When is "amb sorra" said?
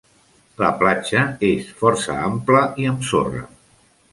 2.93-3.45